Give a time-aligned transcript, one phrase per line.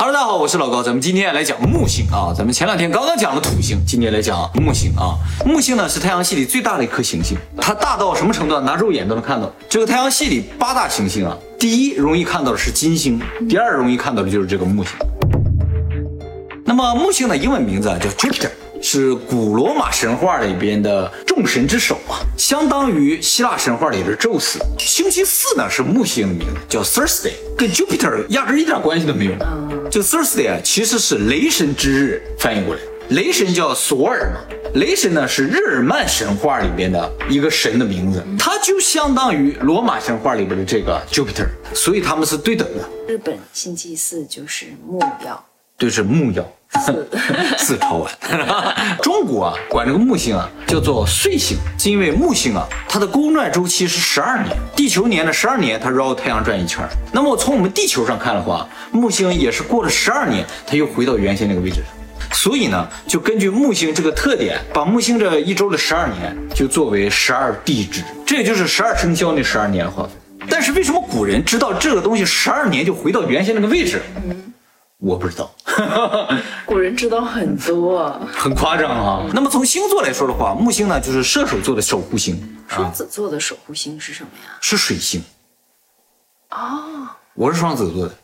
[0.00, 2.32] 哈喽大家好，我是老高，咱们今天来讲木星啊。
[2.32, 5.18] 咱们前两天刚刚讲了土星，今天来讲木星啊。
[5.44, 8.60] 木星呢是太阳系里最大的一颗行星，它大到什么程度？
[8.60, 9.52] 拿肉眼都能看到。
[9.68, 14.92] 这个太阳系里八大行星啊，第一容易看到的是金星，第二容易看到的就是这个木星。
[16.64, 18.50] 那么木星的英文名字啊叫 Jupiter。
[18.80, 24.58] 是古罗马神话里边的众神之首啊，相当于希腊神话里的宙斯。
[24.78, 29.32] 星期四呢是木星的名字，叫 Thursday，跟 Jupiter 压根一点关系都没有。
[29.90, 34.40] 这个 Thursday 啊，其实是雷神之日翻译过来，雷神叫索尔嘛，
[34.74, 42.88] 雷神呢是日耳曼神话里边的一个神的名字，它就相当于罗马神话里边的这个 Jupiter，所以他们是对等的。
[43.06, 45.42] 日本星期四就是木曜。
[45.76, 46.44] 对，是木曜，
[47.56, 48.12] 四朝晚。
[49.02, 56.86] 中国啊，管这个木星啊叫做岁星，是因为木星啊，它的公转周期是十二年，地球年的十二年，它绕太阳转一圈。
[57.12, 61.84] 那么从我们地球上看的话，木星也是过了十二年，它又回到原先那个位置上。
[62.32, 70.12] 所以呢，就根据木星这个特点，把木星这一周的十二年就作为十二地支，这也就是十二生肖那十二年划分。
[70.50, 74.02] 但是为什么古人知道这个东西十二年就回到原先那个位置？
[75.00, 75.54] 我不知道，
[76.66, 79.30] 古人知道很多，很夸张啊。
[79.32, 84.56] 那么从星座来说的话，木星呢就是射手座的守护星，双子座的守护星是什么呀？
[84.60, 85.22] 是水星。
[86.50, 88.14] 哦，我是双子座的。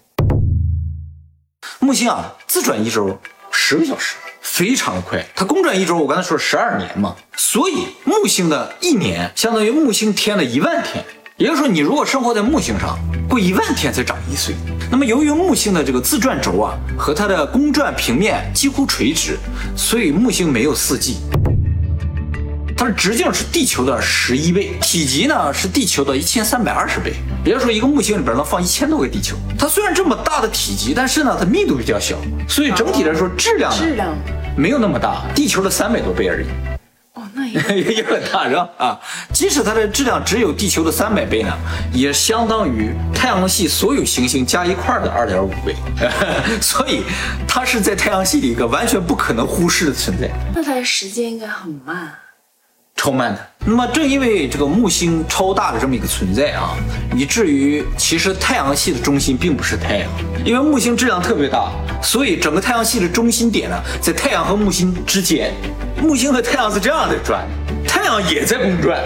[1.78, 3.17] 木星啊，自转一周
[3.52, 5.25] 十个小时，非常的快。
[5.36, 11.05] 它公转一周，我刚才说十二年嘛，所以木星的一年相当于木星天的一万天。
[11.36, 14.56] 也就是说，你如果生活在木星上，过一万天才长一岁。
[14.91, 19.39] 那么，由于木星的这个自转轴啊和它的公转平面几乎垂直，
[19.77, 21.17] 所以木星没有四季。
[22.77, 27.15] 它的直径是地球的十一倍，体积呢是地球的一千三百二十倍。
[27.45, 29.37] 也就是说，一个木星里边能放一千多个地球。
[29.59, 32.17] 它虽然这么大的体积，但是呢，它密度比较小，
[32.48, 34.15] 所以整体来说质量质量
[34.57, 36.47] 没有那么大，地球的三百多倍而已。
[37.55, 38.69] 也很大是吧？
[38.79, 39.01] 啊，
[39.33, 41.53] 即使它的质量只有地球的三百倍呢，
[41.92, 45.75] 也相当于太阳系所有行星加一块的二点五倍，
[46.61, 47.03] 所以
[47.47, 50.29] 它是在太阳系里一个完全不可能忽视的存在。
[50.55, 52.13] 那它的时间应该很慢。
[52.97, 53.47] 超慢的。
[53.67, 56.77] 那么正因为这个木星超大的这么一个存在啊，
[57.14, 60.09] 以至于其实太阳系的中心并不是太阳，
[60.45, 65.53] 因为木星质量特别大，所以整个太阳系的中心点呢在太阳和木星之间。
[66.05, 67.48] 木星和太阳是这样的转，
[67.89, 69.01] 太阳也在公转。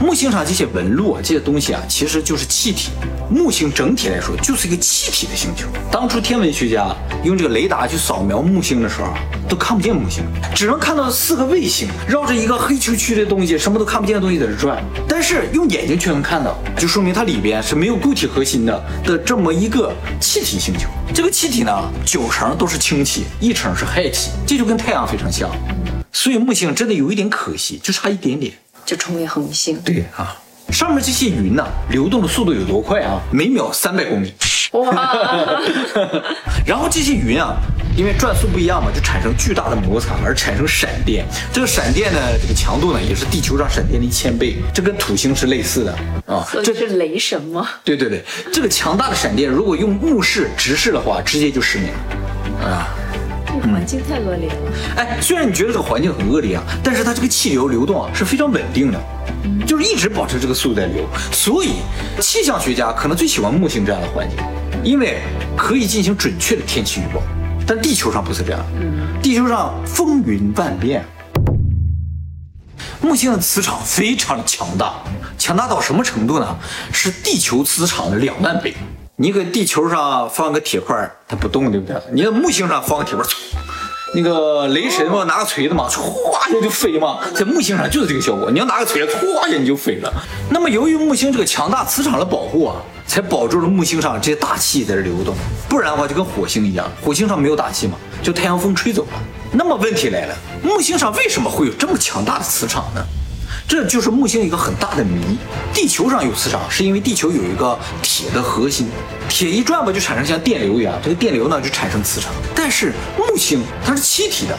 [0.00, 2.88] 木星上这些纹路啊，这些东西啊，其实就是气体。
[3.28, 5.66] 木星整体来说就是一个气体的星球。
[5.92, 9.12] 当初天文学家用这个雷达去扫描木星的时候，
[9.46, 10.24] 都看不见木星，
[10.54, 14.82] 只能看到四个卫星绕着一个黑黢黢的东西，什么都看不见的东西在这转。
[15.06, 20.88] 但是用眼睛却能看到，就说明它里边是没有固体核心的的这么一个气体星球。
[21.14, 21.70] 这个气体呢，
[22.06, 25.50] 九成都是氢气，一成是氦气，这就跟太阳非常像。
[26.10, 28.54] 所以木星真的有一点可惜，就差一点点。
[28.90, 29.80] 就成为恒星。
[29.82, 30.36] 对啊，
[30.72, 33.20] 上面这些云呢，流动的速度有多快啊？
[33.30, 34.34] 每秒三百公里。
[34.72, 35.60] 哇！
[36.66, 37.54] 然后这些云啊，
[37.96, 41.24] 因为转速不一样嘛，就产生巨大的摩擦，而产生闪电。
[41.52, 44.56] 这个闪电呢这个强度呢，也是地球上闪电的一千倍。
[44.74, 45.96] 这跟土星是类似的
[46.26, 46.44] 啊。
[46.64, 47.68] 这是雷神吗？
[47.84, 51.90] 对对对，这个强大的闪电，如果用目视直视的话，直接就失明。
[52.60, 52.88] 啊。
[53.62, 54.72] 环境太恶劣了。
[54.96, 59.00] 哎，虽然你觉得这个环境很恶劣啊，但是它这个气流流动啊是非常稳定的，
[59.66, 61.04] 就是一直保持这个速度在流。
[61.32, 61.76] 所以
[62.20, 64.38] 气象学家可能最喜欢木星这样的环境，
[64.82, 65.20] 因为
[65.56, 67.22] 可以进行准确的天气预报。
[67.66, 68.60] 但地球上不是这样，
[69.22, 71.04] 地球上风云万变。
[73.00, 74.94] 木星的磁场非常强大，
[75.38, 76.56] 强大到什么程度呢？
[76.92, 78.74] 是地球磁场的两万倍。
[79.22, 80.96] 你搁地球上放个铁块，
[81.28, 81.94] 它不动，对不对？
[82.10, 83.22] 你在木星上放个铁块，
[84.14, 86.00] 那个雷神嘛，拿个锤子嘛，唰
[86.48, 87.18] 一下就飞嘛。
[87.34, 88.50] 在木星上就是这个效果。
[88.50, 90.10] 你要拿个锤子，唰一下你就飞了。
[90.48, 92.76] 那么由于木星这个强大磁场的保护啊，
[93.06, 95.34] 才保住了木星上这些大气在这流动。
[95.68, 99.20] 不然的话，就跟火星一样，火星上没有大气嘛，就太阳风吹走了。
[99.52, 103.04] 那么问题来了，木星上为什么会有这么强大的磁场呢？
[103.68, 105.38] 这就是木星一个很大的谜。
[105.72, 108.88] 地球上有磁场，是因为地球有一个铁的核心，
[109.28, 112.32] 铁一转吧，就产生像电流一样，这个电流呢就产生磁场。
[112.54, 114.58] 但是木星它是气体的，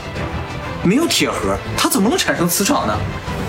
[0.83, 2.97] 没有铁核，它怎么能产生磁场呢？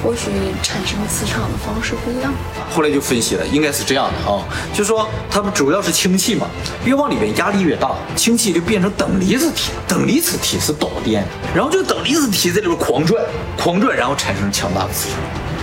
[0.03, 0.31] 或许
[0.65, 2.33] 产生磁场的方式不一样。
[2.75, 4.43] 后来就分析了，应该是这样的啊，
[4.73, 6.49] 就是说它们主要是氢气嘛，
[6.85, 11.25] 越往里面压力越大，氢气就变成等离子体，等离子体是导电，
[11.55, 13.25] 然后这个等离子体在里边狂转，
[13.57, 15.19] 狂转，然后产生强大的磁场。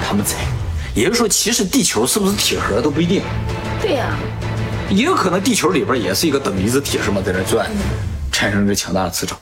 [0.08, 0.38] 他们猜，
[0.96, 3.22] 也就是说，其实地球是不是铁盒都不一定。
[3.82, 4.16] 对呀，
[4.90, 7.70] 也有可能地球里边也是一个等离子体什么在那转，
[8.32, 9.38] 产生这强大的磁场。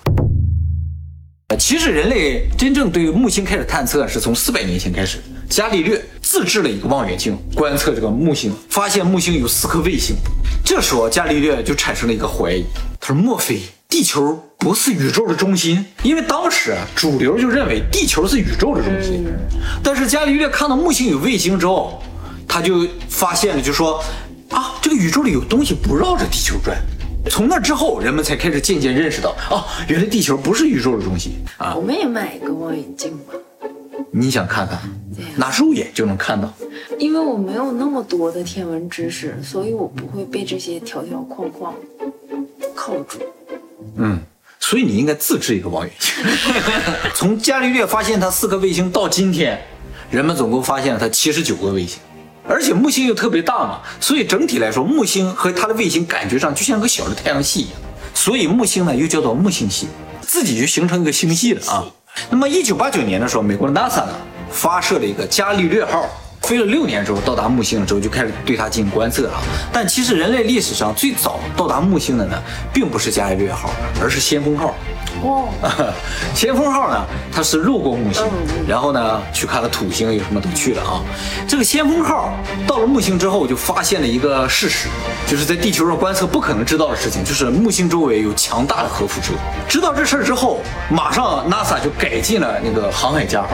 [1.67, 5.17] 其实人类真正对木星开始探测是从四百年前开始，
[5.49, 10.15] 伽利略自制了一个望远镜观测这个木星，发现木星有四颗卫星。
[10.63, 12.63] 这时候伽利略就产生了一个怀疑，
[13.01, 13.59] 他说：莫非
[13.89, 15.85] 地球不是宇宙的中心？
[16.03, 19.25] 因为当时啊主流就认为地球是宇宙的中心。
[19.83, 22.01] 但是伽利略看到木星有卫星之后，
[22.47, 24.01] 他就发现了，就说
[24.51, 26.77] 啊这个宇宙里有东西不绕着地球转。
[27.29, 31.75] 从那之后，人们才开始渐渐认识到，哦，原来地球不是宇宙的中心啊！
[31.75, 33.33] 我们也买一个望远镜吧，
[34.11, 34.79] 你想看看
[35.15, 36.51] 对呀，拿肉眼就能看到。
[36.97, 41.73] 因为我没有那么多的天文知识，所以我不会被这些条条框框
[42.73, 43.19] 扣住。
[43.97, 44.19] 嗯，
[44.59, 46.13] 所以你应该自制一个望远镜。
[47.13, 49.61] 从伽利略发现它四颗卫星到今天，
[50.09, 51.99] 人们总共发现了它七十九个卫星，
[52.49, 57.73] 而且木星又特别大嘛，所以整体来说，木星和它的卫星感觉上就像个小的太阳系一样。
[58.13, 59.87] 所以木星呢又叫做木星系，
[60.21, 61.85] 自己就形成一个星系了啊。
[62.29, 64.15] 那么一九八九年的时候，美国的 NASA 呢
[64.49, 66.07] 发射了一个伽利略号。
[66.43, 69.33] 飞了六年之后，到达木星了之后，就开始对它进行观测了。
[69.73, 72.41] 但其实人类历史上最早到达木星的呢，
[72.73, 73.69] 并不是伽利略号，
[74.01, 74.73] 而是先锋号。
[75.23, 75.49] 哦，
[76.35, 78.23] 先锋号呢，它是路过木星
[78.67, 81.01] 然后呢去看了土星，有什么都去了啊。
[81.47, 82.31] 这个先锋号
[82.67, 84.87] 到了木星之后，就发现了一个事实，
[85.27, 89.33] 就是在地球上观测不可能知道的事情，就是木星周围有强大的核辐射。
[89.67, 93.49] 知道这事儿之后，马上 NASA 就改进了那个航海家号。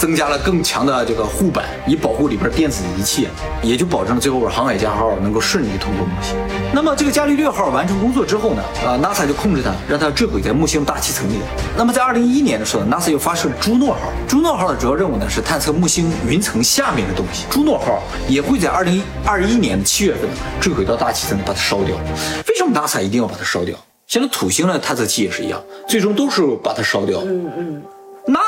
[0.00, 3.28] 增加了更强的这个护板，以保护里边电子仪器，
[3.62, 6.34] 也就保证最后航海家号能够顺利通过木星。
[6.72, 11.34] 那么这个伽利略号完成工作之后呢，啊，NASA 就控制它，让它坠毁在木星大气层里。
[11.76, 14.10] 那么在二零一一年的时候，NASA 又发射了朱诺号。
[14.26, 17.44] 朱诺号的主要任务呢是探测木星云层下面的东西。
[17.50, 20.22] 朱诺号也会在二零二一年的七月份
[20.58, 21.94] 坠毁到大气层，把它烧掉。
[22.48, 23.76] 为什么 NASA 一定要把它烧掉？
[24.06, 27.20] 现在土星的探测器也是一样，最终都是把它烧掉。
[27.24, 27.82] 嗯嗯，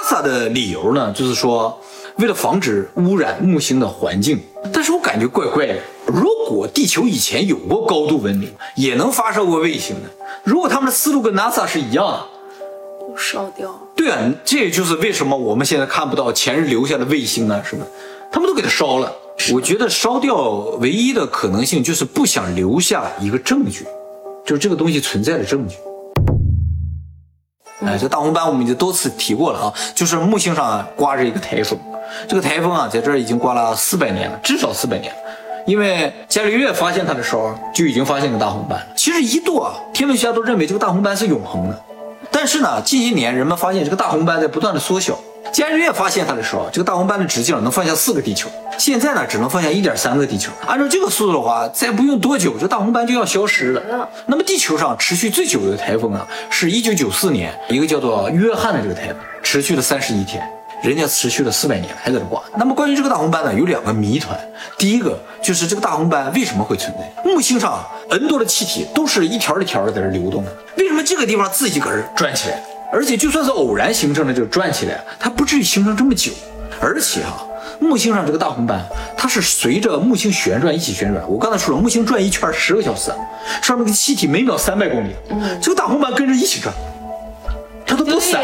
[0.03, 1.79] NASA 的理由呢，就是说
[2.17, 4.41] 为了防止污染木星的环境。
[4.73, 10.11] 但是我感觉怪怪的，如果地球以前有过高度文明，也能发射过卫星的，
[10.43, 12.27] 如果他们的思路跟 NASA 是一样的，
[13.01, 13.73] 都烧掉。
[13.95, 17.91] 对啊，这也就是为什么我们现在看不到前人留下的卫星啊什么的，
[18.33, 19.13] 他们都给它烧了。
[19.53, 20.51] 我觉得烧掉
[20.81, 23.87] 唯一的可能性就是不想留下一个证据，
[24.45, 25.77] 就是这个东西存在的证据。
[27.85, 31.79] 哎，这大红斑我们已经多次提过了啊，就是木星上啊刮着一个台风，
[32.29, 35.13] 这个台风啊在这儿已经刮了四百年了，至少四百年。
[35.65, 38.87] 因为伽利略发现它的时候就已经发现个大红斑了。
[38.97, 41.83] 其实一度啊，天文学家都认为这个大红斑是永恒的，
[42.31, 45.17] 但是呢，近些年人们发现这个大红斑在不断的缩小。
[45.53, 50.51] 伽利略发现它的时候，这个大红斑的直径能放下四个地球，现在呢只能放下一点三个地球。
[50.67, 54.09] 按照这个速度的话，再不用多久，这大红斑就要消失了。
[54.25, 60.43] 那么地球上持续最久的台风啊，是一九九四年一个叫做约翰的这个台风，持续了三十一天。
[60.83, 62.43] 人家持续了四百年还在这挂。
[62.57, 64.37] 那么关于这个大红斑呢，有两个谜团。
[64.77, 67.23] 第一个就是这个大红斑为什么会存在？
[67.23, 72.61] 木星上 N 多的气体都是一条一条的在这流动的，为什么这个地方自己搁这转起来？
[72.93, 76.31] 而且就算是偶然形成的这个转起来，它不至于形成这么久。
[76.81, 77.43] 而且啊，
[77.81, 78.85] 木星上这个大红斑，
[79.17, 81.25] 它是随着木星旋转一起旋转。
[81.29, 83.11] 我刚才说了，木星转一圈十个小时，
[83.63, 85.15] 上面的气体每秒三百公里，
[85.61, 86.75] 这个大红斑跟着一起转，
[87.87, 88.43] 它都不散。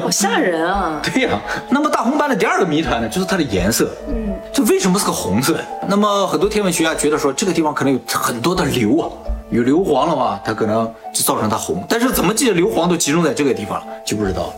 [0.00, 0.98] 好吓人啊！
[1.04, 1.38] 对呀、
[1.68, 3.90] 那么大红斑的第二个谜团呢，就是它的颜色。
[4.08, 5.58] 嗯，这为什么是个红色？
[5.86, 9.04] 那么很多天文学家觉得说，这个地方可能有很多的硫啊，
[9.54, 11.86] 有硫磺的话，它可能就造成它红。
[11.88, 14.54] 但是怎么记得硫磺都集中在这个地方了，就不知道了。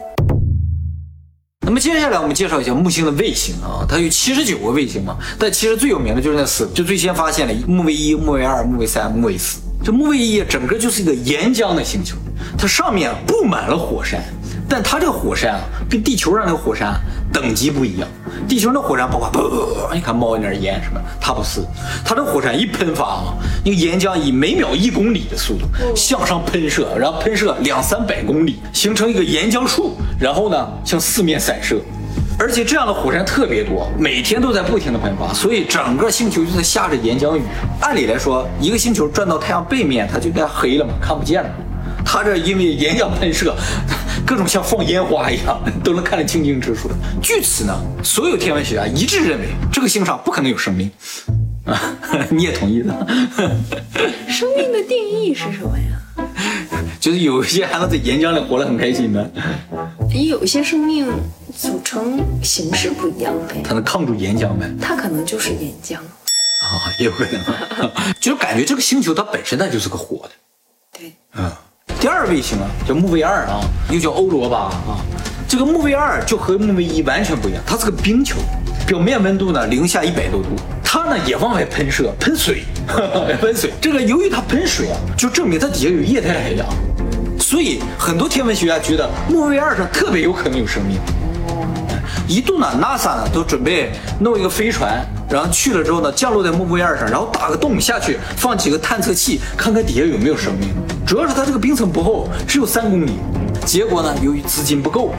[1.66, 9.60] 那么接下来我们介绍一下木星的卫星啊，它有七十九个卫星嘛，但其实最有名的就是那四，就最先发现了木卫一、木卫二、木卫三、木卫四。
[9.84, 12.16] 这木卫一整个就是一个岩浆的星球，
[12.56, 14.22] 它上面布满了火山，
[14.66, 15.60] 但它这个火山啊，
[15.90, 16.98] 跟地球上那个火山
[17.30, 18.08] 等级不一样。
[18.46, 21.60] 地球那火山爆发，啵，你看冒一点烟什么，它不是，
[22.04, 23.34] 它这火山一喷发啊，
[23.64, 31.80] 那个岩浆以每秒一公里的速度向上喷射，然后喷射两三百公里，形成一个岩浆束，然后呢向四面散射。
[32.38, 37.42] 而且这样的火山特别多，每天都在不停的喷发，所以整个星球就在下着岩浆雨。
[37.80, 41.50] 按理来说，一个星球转到太阳背面，它就该黑了嘛，看不见了。
[42.06, 43.54] 它这因为岩浆喷射，
[44.24, 46.88] 各种像放烟花一样，都能看得清清楚楚。
[47.20, 50.90] 据此呢，所有天文学家一致认为，这个星上不可能有生命。
[51.64, 51.96] 啊，
[52.30, 52.94] 你也同意的？
[54.30, 55.98] 生命的定义是什么呀？
[57.00, 59.30] 就是有一些还能在岩浆里活得很开心的，
[60.14, 61.06] 有一些生命
[61.56, 64.70] 组成形式不一样呗，它能抗住岩浆呗。
[64.80, 65.96] 它可能就是岩浆。
[65.96, 70.30] 啊，也有可能，就是感觉这个星球它本身它就是个活的。
[70.98, 71.52] 对，嗯，
[71.98, 73.60] 第二卫星啊，叫木卫二啊，
[73.90, 75.00] 又叫欧罗巴啊。
[75.48, 78.36] 这个木卫二就和木卫一完全不一样，它是个冰球，
[78.86, 80.48] 表面温度呢零下一百多度，
[80.84, 82.64] 它呢也往外喷射，喷水，
[83.40, 83.72] 喷水。
[83.80, 86.66] 这个由于它喷水啊，就证明它底下有液态海洋，
[87.40, 90.98] 所以很多天文学家觉得木卫二上特别有可能有生命。
[92.28, 100.68] 一度呢，NASA 呢都准备弄一个飞船，然后去了之后呢，降落在木卫二上，然后打个洞下去，放几个探测器，看看底下有没有生命。
[101.06, 103.12] 主要是它这个冰层不厚，只有三公里。
[103.64, 105.12] 结果呢，由于资金不够，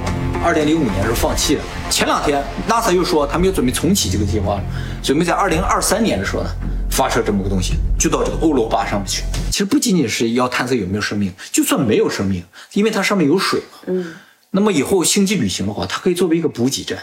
[0.44, 1.64] 二零零五年时候放弃了。
[1.90, 4.60] 前两天 NASA 又说他们又准备重启这个计划，
[5.04, 6.50] 准备在二零二三年的时候呢，
[6.90, 9.24] 发射这么个东西，就到这个欧罗巴上面去。
[9.52, 13.80] 其实不仅仅是要探测有没有生命，就算没有生命，因为它上面有水嘛。
[13.88, 14.14] 嗯。
[14.52, 16.98] 那么以后星际旅行的话，它可以作为一个补给站。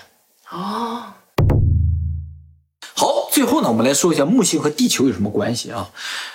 [0.50, 1.02] 哦。
[3.64, 5.88] 那，我们来说一下木星和地球有什么关系啊？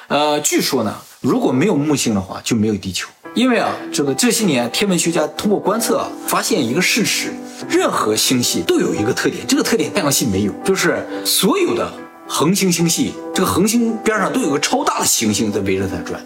[0.07, 3.07] 呃，据说呢，如果没有木星的话，就没有地球。
[3.35, 7.31] 因为啊，这个这些年天文学家通过观测，发现一个事实：
[7.69, 11.93] 任何星系都有一个特点，这个特点太阳系没有，就是所有的
[12.27, 16.19] 恒星星系，这个恒星边上都有个超大的行星在围着它转。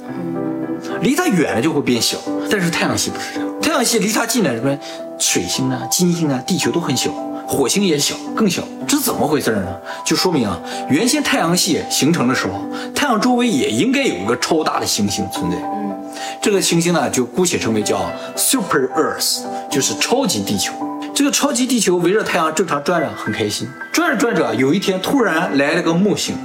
[1.02, 2.18] 离它远了就会变小，
[2.50, 4.80] 但是太阳系不是这样，太阳系离它近了，什么
[5.20, 7.12] 水星啊、金星啊、地球都很小，
[7.54, 9.68] 火星也小，更小，这是怎么回事呢？
[10.04, 15.58] 就说明啊，原先太阳系形成的时候，太阳周围也应该有一个超大的行星存在。
[15.58, 15.96] 嗯，
[16.42, 20.74] 这个行星呢，就姑且称为叫 Super Earth，就是超级地球。
[21.14, 23.68] 这个超级地球围着太阳正常转着，很开心。
[23.92, 26.36] 转着转着，有一天突然来了个木星。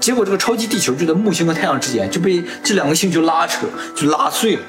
[0.00, 4.62] 结果这个超级地球就在木星和太阳之间就被这两个星球拉扯，就拉碎了，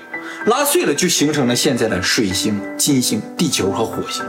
[0.47, 4.25] 拉碎了就形成了现在的水星、金星、地球和火星。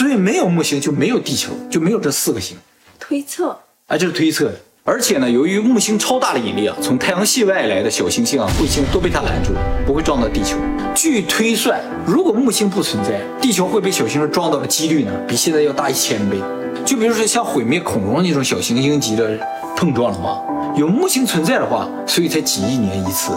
[0.00, 2.56] 嗯，所以没有木星就没有地球，就没有这四个星。
[2.98, 3.50] 推测
[3.86, 4.54] 啊，这是推测的。
[4.82, 10.56] 而且呢，由于木星超大的引力啊，从太阳系外来的小行星啊、彗星都被它拦住了，不会撞到地球。
[10.94, 16.38] 据推算，如果木星不存在，地球会被小行星撞到的几率呢，比现在要大一千倍。
[16.84, 19.38] 就比如说像毁灭恐龙那种小行星级的
[19.76, 20.42] 碰撞的话，
[20.74, 23.32] 有木星存在的话，所以才几亿年一次；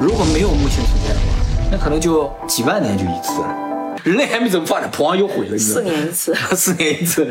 [0.00, 3.63] 如果没有木星存在的话，那可能就几万年就一次了。
[4.04, 5.56] 人类还没怎么发展，砰又毁了。
[5.56, 7.26] 四年一次， 四年一次，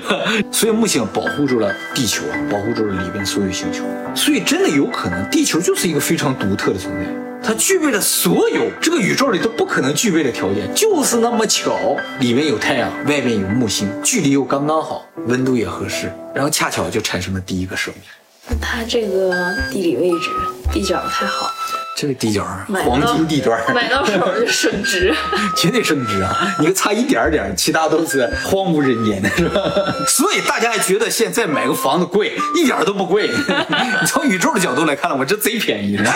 [0.50, 3.84] 所以木星保护住了地球啊，保护住了里边所有星球。
[4.14, 18.02] 所以真的有可能，地球就是一个非常独特的存在，它具备了所有这个宇宙里都不可能具备的条件，就是那么巧，里面有太阳，外面有木星，距离又刚刚好，温度也合适，然后恰巧就产生了第一个生命。
[18.48, 20.30] 那它这个地理位置，
[20.72, 21.50] 地角太好。
[21.96, 22.44] 这个地角
[22.84, 25.14] 黄金地段，买到手就升值，
[25.56, 26.56] 绝对升值啊！
[26.58, 29.60] 你差一点点，其他都是荒无人烟的，是吧？
[30.08, 33.28] 所以大家还觉得现在买个房子贵，一点都不贵。
[33.30, 36.14] 你从宇宙的角度来看了，我这贼便宜，是吧？